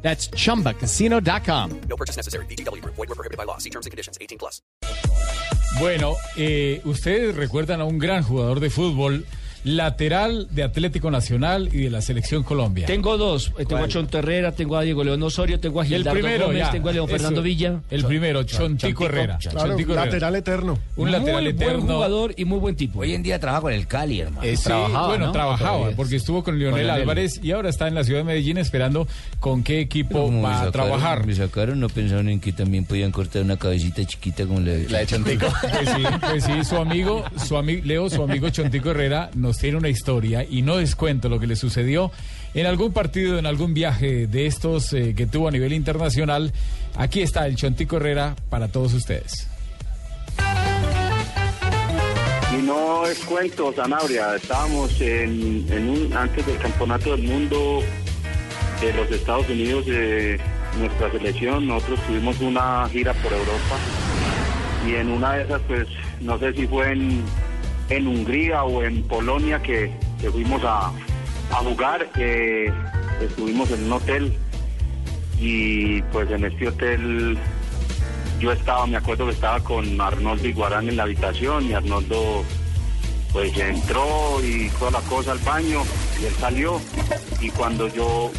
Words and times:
That's 0.00 0.30
chumbacasino.com. 0.30 1.80
No 1.88 1.96
purchase 1.96 2.16
necessary. 2.16 2.46
BGW. 2.46 2.82
Void 2.82 2.96
were 2.96 3.14
prohibited 3.14 3.36
by 3.36 3.44
law. 3.44 3.58
See 3.58 3.70
terms 3.70 3.86
and 3.86 3.90
conditions. 3.90 4.16
18 4.20 4.38
plus. 4.38 4.62
Bueno, 5.78 6.16
eh, 6.36 6.80
ustedes 6.84 7.36
recuerdan 7.36 7.80
a 7.80 7.84
un 7.84 7.98
gran 7.98 8.22
jugador 8.24 8.58
de 8.58 8.68
fútbol, 8.70 9.26
lateral 9.64 10.48
de 10.50 10.62
Atlético 10.62 11.10
Nacional 11.10 11.68
y 11.72 11.82
de 11.84 11.90
la 11.90 12.00
Selección 12.00 12.42
Colombia. 12.42 12.86
Tengo 12.86 13.16
dos. 13.16 13.52
Eh, 13.58 13.64
Tengo 13.66 13.84
a 13.84 13.88
Chonto 13.88 14.18
Herrera, 14.18 14.52
tengo 14.52 14.76
a 14.76 14.82
Diego 14.82 15.04
León 15.04 15.22
Osorio, 15.22 15.60
tengo 15.60 15.80
a 15.80 15.84
el 15.84 15.88
Gildardo 15.88 16.20
primero, 16.20 16.46
Gómez, 16.46 16.60
ya, 16.60 16.70
tengo 16.70 16.88
a 16.88 16.92
León 16.92 17.08
eso. 17.08 17.16
Fernando 17.16 17.42
Villa. 17.42 17.80
El 17.90 18.04
primero, 18.04 18.42
Chontico 18.44 19.06
Herrera. 19.06 19.38
Claro, 19.38 19.68
Chontico 19.68 19.92
Herrera. 19.92 20.06
lateral 20.06 20.36
eterno. 20.36 20.78
Un 20.96 21.10
lateral 21.12 21.42
muy 21.42 21.50
eterno. 21.52 21.74
buen 21.84 21.86
jugador 21.94 22.34
y 22.36 22.44
muy 22.44 22.58
buen 22.58 22.76
tipo. 22.76 23.00
Hoy 23.00 23.14
en 23.14 23.22
día 23.22 23.38
trabaja 23.38 23.62
con 23.62 23.72
el 23.72 23.86
Cali, 23.86 24.20
hermano. 24.20 24.42
Eh, 24.42 24.56
sí, 24.56 24.70
bueno, 25.06 25.32
trabajaba 25.32 25.90
porque 25.96 26.16
estuvo 26.16 26.42
con 26.44 26.58
Lionel 26.58 26.84
Lionel. 26.86 27.00
Álvarez 27.02 27.40
y 27.42 27.52
ahora 27.52 27.68
está 27.68 27.88
en 27.88 27.94
la 27.94 28.04
ciudad 28.04 28.20
de 28.20 28.24
Medellín 28.24 28.58
esperando 28.58 29.06
con 29.40 29.62
qué 29.62 29.80
equipo 29.80 30.30
va 30.40 30.62
a 30.62 30.70
trabajar. 30.70 31.26
Me 31.26 31.34
sacaron, 31.34 31.80
no 31.80 31.88
pensaron 31.88 32.28
en 32.28 32.40
que 32.40 32.52
también 32.52 32.84
podían 32.84 33.10
cortar 33.12 33.42
una 33.42 33.56
cabecita 33.56 34.04
chiquita 34.04 34.46
como 34.46 34.60
la, 34.60 34.72
la 34.88 34.98
de 35.00 35.06
Chontico. 35.06 35.46
Pues 35.78 35.90
sí, 35.90 36.02
pues 36.20 36.44
sí, 36.44 36.64
su 36.64 36.76
amigo, 36.76 37.24
su 37.46 37.56
amigo, 37.56 37.82
Leo, 37.84 38.10
su 38.10 38.22
amigo 38.22 38.48
Chontico 38.50 38.90
Herrera 38.90 39.30
tiene 39.56 39.78
una 39.78 39.88
historia 39.88 40.44
y 40.44 40.60
no 40.60 40.76
descuento 40.76 41.30
lo 41.30 41.40
que 41.40 41.46
le 41.46 41.56
sucedió 41.56 42.12
en 42.54 42.66
algún 42.66 42.92
partido, 42.92 43.38
en 43.38 43.46
algún 43.46 43.72
viaje 43.72 44.26
de 44.26 44.46
estos 44.46 44.92
eh, 44.92 45.14
que 45.16 45.26
tuvo 45.26 45.48
a 45.48 45.50
nivel 45.50 45.72
internacional. 45.72 46.52
Aquí 46.96 47.22
está 47.22 47.46
el 47.46 47.56
Chontico 47.56 47.96
Herrera 47.96 48.36
para 48.50 48.68
todos 48.68 48.92
ustedes. 48.92 49.48
Y 52.52 52.62
no 52.62 53.06
es 53.06 53.18
cuento, 53.20 53.72
Sanabria. 53.72 54.34
Estábamos 54.34 55.00
en, 55.00 55.64
en 55.70 55.88
un, 55.88 56.12
antes 56.12 56.44
del 56.44 56.58
Campeonato 56.58 57.12
del 57.12 57.22
Mundo 57.22 57.82
de 58.80 58.92
los 58.92 59.10
Estados 59.10 59.48
Unidos, 59.48 59.86
de 59.86 60.40
nuestra 60.78 61.10
selección. 61.12 61.66
Nosotros 61.66 62.00
tuvimos 62.06 62.40
una 62.40 62.88
gira 62.90 63.12
por 63.14 63.32
Europa. 63.32 63.76
Y 64.86 64.94
en 64.94 65.10
una 65.10 65.34
de 65.34 65.44
esas, 65.44 65.60
pues, 65.68 65.86
no 66.20 66.38
sé 66.38 66.52
si 66.54 66.66
fue 66.66 66.92
en, 66.92 67.22
en 67.90 68.06
Hungría 68.06 68.64
o 68.64 68.82
en 68.82 69.02
Polonia 69.04 69.62
que, 69.62 69.90
fuimos 70.32 70.62
a, 70.64 70.88
a 71.50 71.54
jugar. 71.64 72.08
eh, 72.16 72.70
estuvimos 73.22 73.70
en 73.70 73.84
un 73.84 73.92
hotel. 73.92 74.36
Y 75.40 76.02
pues 76.12 76.30
en 76.30 76.44
este 76.44 76.68
hotel 76.68 77.38
yo 78.40 78.52
estaba, 78.52 78.86
me 78.86 78.96
acuerdo 78.96 79.26
que 79.26 79.32
estaba 79.32 79.60
con 79.60 80.00
Arnoldo 80.00 80.46
Iguarán 80.48 80.88
en 80.88 80.96
la 80.96 81.04
habitación 81.04 81.64
y 81.66 81.74
Arnoldo 81.74 82.44
pues 83.32 83.56
entró 83.58 84.40
y 84.42 84.68
toda 84.78 84.90
la 84.92 85.00
cosa 85.02 85.32
al 85.32 85.38
baño 85.40 85.82
y 86.20 86.24
él 86.24 86.32
salió 86.40 86.80
y 87.40 87.50
cuando 87.50 87.86
yo 87.88 88.30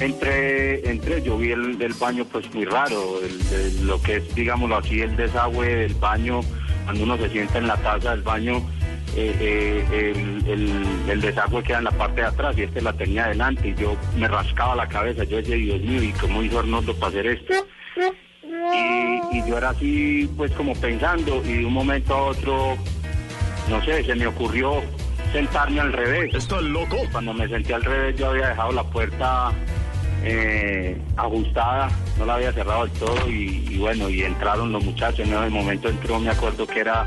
entré, 0.00 0.88
entré 0.88 1.20
yo 1.22 1.36
vi 1.36 1.50
el, 1.50 1.80
el 1.82 1.94
baño 1.94 2.24
pues 2.30 2.52
muy 2.54 2.64
raro, 2.64 3.18
el- 3.22 3.54
el- 3.54 3.86
lo 3.86 4.00
que 4.00 4.16
es 4.16 4.34
digámoslo 4.34 4.76
así 4.78 5.00
el 5.00 5.16
desagüe 5.16 5.66
del 5.74 5.94
baño, 5.94 6.40
cuando 6.84 7.02
uno 7.04 7.16
se 7.18 7.28
sienta 7.30 7.58
en 7.58 7.66
la 7.66 7.76
taza 7.76 8.10
del 8.12 8.22
baño 8.22 8.62
eh, 9.14 9.34
eh, 9.40 10.12
el, 10.46 10.50
el- 10.50 11.10
el 11.10 11.20
desagüe 11.20 11.62
queda 11.62 11.78
en 11.78 11.84
la 11.84 11.90
parte 11.92 12.20
de 12.22 12.26
atrás 12.26 12.56
y 12.58 12.62
este 12.62 12.80
la 12.82 12.92
tenía 12.92 13.26
adelante. 13.26 13.68
Y 13.68 13.74
yo 13.80 13.96
me 14.16 14.26
rascaba 14.28 14.74
la 14.74 14.88
cabeza, 14.88 15.24
yo 15.24 15.36
decía 15.36 15.56
Dios 15.56 15.80
mío 15.80 16.02
y 16.02 16.12
cómo 16.12 16.42
hizo 16.42 16.58
Arnoldo 16.58 16.94
para 16.96 17.08
hacer 17.10 17.26
esto 17.26 17.54
y, 18.74 19.36
y 19.38 19.48
yo 19.48 19.58
era 19.58 19.70
así 19.70 20.30
pues 20.36 20.52
como 20.52 20.74
pensando 20.74 21.42
y 21.44 21.54
de 21.58 21.64
un 21.66 21.72
momento 21.72 22.14
a 22.14 22.22
otro 22.26 22.76
no 23.70 23.84
sé 23.84 24.04
se 24.04 24.14
me 24.14 24.26
ocurrió 24.26 24.82
sentarme 25.32 25.80
al 25.80 25.92
revés. 25.92 26.34
¿Estás 26.34 26.62
loco? 26.62 26.96
cuando 27.12 27.32
me 27.32 27.48
senté 27.48 27.74
al 27.74 27.82
revés 27.84 28.16
yo 28.16 28.30
había 28.30 28.48
dejado 28.48 28.72
la 28.72 28.84
puerta 28.84 29.52
eh, 30.24 30.96
ajustada 31.16 31.88
no 32.18 32.26
la 32.26 32.34
había 32.34 32.52
cerrado 32.52 32.86
del 32.86 32.92
todo 32.98 33.28
y, 33.30 33.64
y 33.70 33.78
bueno 33.78 34.08
y 34.08 34.22
entraron 34.22 34.72
los 34.72 34.84
muchachos 34.84 35.20
en 35.20 35.32
ese 35.34 35.50
momento 35.50 35.88
entró 35.88 36.18
me 36.18 36.30
acuerdo 36.30 36.66
que 36.66 36.80
era 36.80 37.06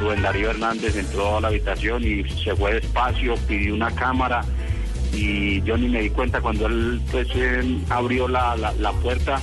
Rubén 0.00 0.22
Darío 0.22 0.50
Hernández 0.50 0.96
entró 0.96 1.36
a 1.36 1.40
la 1.40 1.48
habitación 1.48 2.02
y 2.04 2.24
se 2.42 2.54
fue 2.56 2.74
despacio 2.74 3.34
pidió 3.46 3.74
una 3.74 3.90
cámara 3.94 4.42
y 5.12 5.60
yo 5.62 5.76
ni 5.76 5.88
me 5.88 6.02
di 6.02 6.10
cuenta 6.10 6.40
cuando 6.40 6.66
él 6.66 7.00
pues 7.10 7.28
eh, 7.34 7.78
abrió 7.90 8.26
la, 8.28 8.56
la, 8.56 8.72
la 8.74 8.92
puerta 8.92 9.40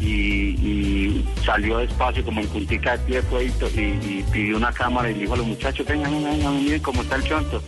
y, 0.00 0.06
y 0.08 1.24
salió 1.44 1.78
despacio 1.78 2.24
como 2.24 2.40
en 2.40 2.48
puntica 2.48 2.96
de 2.96 2.98
pie 3.06 3.22
fue 3.22 3.44
y, 3.44 3.48
y- 3.80 4.24
pidió 4.32 4.56
una 4.56 4.72
cámara 4.72 5.10
y 5.10 5.14
dijo 5.14 5.34
a 5.34 5.36
los 5.36 5.46
muchachos 5.46 5.86
vengan, 5.86 6.12
vengan, 6.22 6.62
miren 6.64 6.82
cómo 6.82 7.02
está 7.02 7.16
el 7.16 7.24
chonto 7.24 7.62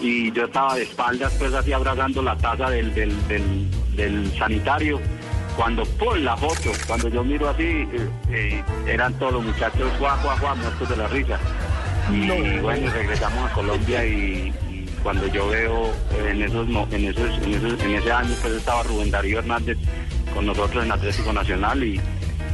y 0.00 0.32
yo 0.32 0.44
estaba 0.46 0.74
de 0.76 0.82
espaldas 0.84 1.32
pues 1.38 1.52
así 1.54 1.72
abrazando 1.72 2.22
la 2.22 2.36
taza 2.36 2.70
del, 2.70 2.94
del, 2.94 3.28
del, 3.28 3.70
del 3.94 4.32
sanitario 4.38 4.98
cuando 5.56 5.84
por 5.84 6.16
la 6.18 6.36
foto, 6.36 6.70
cuando 6.86 7.08
yo 7.08 7.24
miro 7.24 7.48
así, 7.50 7.64
eh, 7.64 8.08
eh, 8.30 8.62
eran 8.86 9.12
todos 9.18 9.32
los 9.32 9.44
muchachos 9.44 9.90
guau, 9.98 10.16
guau, 10.22 10.38
guau, 10.38 10.56
muertos 10.56 10.88
de 10.88 10.96
la 10.96 11.08
risa. 11.08 11.36
Y 12.12 12.58
bueno, 12.60 12.90
regresamos 12.90 13.50
a 13.50 13.54
Colombia 13.54 14.04
y, 14.06 14.52
cuando 15.02 15.26
yo 15.28 15.48
veo 15.48 15.86
eh, 15.86 16.30
en 16.32 16.42
esos, 16.42 16.68
en 16.68 17.04
esos, 17.04 17.38
en 17.42 17.54
esos, 17.54 17.80
en 17.82 17.94
ese 17.94 18.10
año 18.10 18.34
pues 18.42 18.54
estaba 18.54 18.82
Rubén 18.82 19.12
Darío 19.12 19.38
Hernández 19.38 19.78
con 20.34 20.44
nosotros 20.46 20.84
en 20.84 20.90
Atlético 20.90 21.32
Nacional 21.32 21.84
y, 21.84 22.00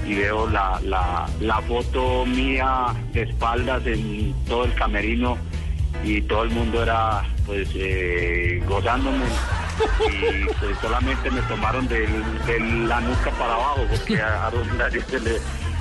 y 0.06 0.14
veo 0.14 0.48
la, 0.50 0.78
la, 0.82 1.62
foto 1.62 2.26
mía 2.26 2.94
de 3.12 3.22
espaldas 3.22 3.86
en 3.86 4.34
todo 4.46 4.64
el 4.64 4.74
camerino 4.74 5.38
y 6.04 6.20
todo 6.22 6.44
el 6.44 6.50
mundo 6.50 6.82
era 6.82 7.22
pues 7.46 7.68
eh, 7.74 8.62
gozándome. 8.68 9.24
Y 10.08 10.44
pues 10.60 10.78
solamente 10.80 11.30
me 11.30 11.40
tomaron 11.42 11.88
de 11.88 12.06
la 12.86 13.00
nuca 13.00 13.30
para 13.32 13.54
abajo 13.54 13.86
porque 13.90 14.20
a, 14.20 14.46
a 14.46 14.50
Darío 14.78 15.02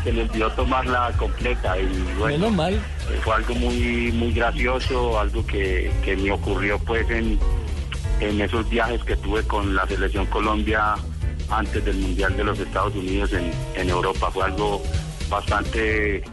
se 0.04 0.12
le 0.12 0.24
olvidó 0.24 0.52
tomarla 0.52 1.12
completa 1.18 1.80
y 1.80 1.86
bueno 2.20 2.38
Menos 2.38 2.52
mal. 2.54 2.74
eh, 2.74 2.80
fue 3.24 3.36
algo 3.36 3.56
muy 3.56 4.12
muy 4.12 4.32
gracioso, 4.34 5.20
algo 5.20 5.46
que, 5.46 5.92
que 6.04 6.16
me 6.18 6.32
ocurrió 6.32 6.78
pues 6.80 7.10
en, 7.10 7.40
en 8.20 8.42
esos 8.42 8.70
viajes 8.70 9.04
que 9.04 9.16
tuve 9.18 9.44
con 9.44 9.76
la 9.76 9.88
selección 9.88 10.26
Colombia 10.28 10.96
antes 11.50 11.84
del 11.86 11.98
Mundial 11.98 12.36
de 12.38 12.44
los 12.44 12.60
Estados 12.60 12.96
Unidos 12.96 13.32
en, 13.34 13.52
en 13.76 13.90
Europa. 13.90 14.30
Fue 14.32 14.44
algo 14.46 14.82
bastante 15.30 16.24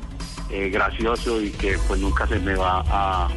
eh, 0.50 0.70
gracioso 0.70 1.40
y 1.40 1.50
que 1.50 1.76
pues 1.86 2.00
nunca 2.00 2.26
se 2.26 2.38
me 2.38 2.54
va 2.54 2.82
a... 2.88 3.28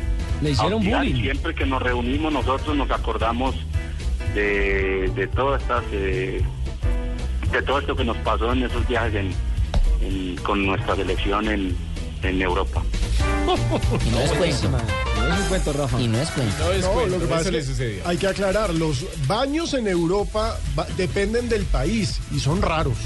Le 0.42 0.52
hicieron 0.52 0.82
a. 0.94 1.06
Y. 1.06 1.22
Siempre 1.22 1.54
que 1.56 1.66
nos 1.66 1.82
reunimos 1.82 2.32
nosotros 2.34 2.76
nos 2.76 2.90
acordamos 2.92 3.56
de, 4.34 5.12
de 5.16 5.28
todas 5.28 5.62
estas... 5.62 5.84
eh, 5.92 6.42
de 7.52 7.62
todo 7.62 7.78
esto 7.80 7.96
que 7.96 8.04
nos 8.04 8.18
pasó 8.18 8.52
en 8.52 8.64
esos 8.64 8.88
viajes 8.88 9.14
en- 9.14 9.53
en- 10.06 10.36
con 10.44 10.66
nuestra 10.66 10.96
selección 10.96 11.48
en, 11.50 11.76
en 12.24 12.42
Europa. 12.42 12.84
Y 14.06 14.10
no 14.10 14.20
es 14.22 14.32
cuento. 14.34 14.70
No 14.70 15.34
es 15.36 15.40
un 15.42 15.48
cuento, 15.48 15.74
Rafa. 15.74 16.02
Y 16.02 16.08
no 16.08 16.20
es 16.20 16.30
cuento. 16.32 16.64
No 16.66 16.72
es 16.72 16.82
No, 16.84 16.92
cuento, 16.92 17.18
lo 17.18 17.20
que 17.22 17.28
pasa 17.28 17.52
le 17.52 17.60
es 17.60 17.66
que 17.66 17.72
sucedió. 17.72 18.08
hay 18.08 18.18
que 18.18 18.28
aclarar, 18.28 18.74
los 18.74 19.06
baños 19.28 19.74
en 19.74 19.88
Europa 19.88 20.58
dependen 20.98 21.50
del 21.50 21.64
país 21.66 22.20
y 22.34 22.40
son 22.40 22.62
raros. 22.62 22.98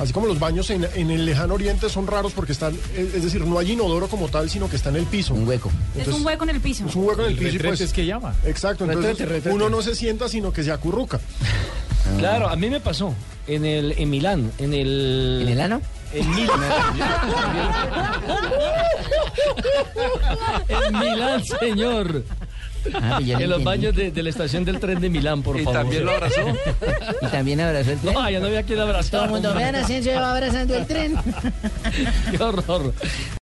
Así 0.00 0.14
como 0.14 0.26
los 0.26 0.38
baños 0.38 0.70
en, 0.70 0.86
en 0.94 1.10
el 1.10 1.26
lejano 1.26 1.52
oriente 1.54 1.90
son 1.90 2.06
raros 2.06 2.32
porque 2.32 2.52
están, 2.52 2.74
es 2.96 3.14
es 3.14 3.22
decir, 3.24 3.44
no 3.44 3.58
hay 3.58 3.72
inodoro 3.72 4.08
como 4.08 4.28
tal, 4.28 4.48
sino 4.48 4.70
que 4.70 4.76
está 4.76 4.88
en 4.88 4.96
el 4.96 5.04
piso. 5.04 5.34
Un 5.34 5.46
hueco. 5.46 5.70
Es 5.94 6.08
un 6.08 6.24
hueco 6.24 6.44
en 6.44 6.50
el 6.50 6.60
piso. 6.60 6.86
Es 6.86 6.94
un 6.96 7.04
hueco 7.06 7.20
en 7.22 7.26
el 7.28 7.32
El 7.32 7.38
piso 7.38 7.56
y 7.56 7.58
pues... 7.68 7.80
es 7.82 7.92
que 7.92 8.06
llama. 8.06 8.34
Exacto, 8.46 8.84
entonces 8.84 9.10
Retrete, 9.12 9.30
retrete. 9.34 9.54
uno 9.54 9.68
no 9.68 9.82
se 9.82 9.94
sienta, 9.94 10.28
sino 10.28 10.52
que 10.54 10.62
se 10.64 10.72
acurruca. 10.72 11.20
Claro, 12.18 12.48
a 12.48 12.56
mí 12.56 12.70
me 12.70 12.80
pasó 12.80 13.14
en 13.46 13.64
el 13.66 13.92
en 13.98 14.08
Milán, 14.10 14.50
en 14.58 14.72
el 14.72 15.40
¿En 15.42 15.48
el 15.48 15.60
ano? 15.60 15.82
En 16.12 16.28
Milán. 16.34 16.60
en 20.68 20.98
Milán, 20.98 21.44
señor. 21.44 22.24
Ah, 22.94 23.18
pues 23.18 23.28
En 23.28 23.34
los 23.34 23.58
entendí. 23.58 23.64
baños 23.64 23.94
de, 23.94 24.10
de 24.10 24.22
la 24.22 24.30
estación 24.30 24.64
del 24.64 24.80
tren 24.80 25.00
de 25.00 25.10
Milán, 25.10 25.42
por 25.42 25.56
favor. 25.62 25.70
¿Y 25.70 25.76
también 25.76 26.04
lo 26.06 26.12
abrazó? 26.12 26.40
Y 27.22 27.26
también 27.26 27.60
abrazó 27.60 27.90
el 27.92 27.98
tren. 27.98 28.14
No, 28.14 28.30
ya 28.30 28.40
no 28.40 28.46
había 28.46 28.62
quien 28.62 28.80
abrazar. 28.80 29.10
Todo 29.10 29.24
el 29.24 29.30
mundo, 29.30 29.54
vean, 29.54 29.74
Asensio 29.76 30.14
va 30.14 30.32
abrazando 30.32 30.74
el 30.76 30.86
tren. 30.86 31.14
Qué 32.30 32.42
horror. 32.42 32.94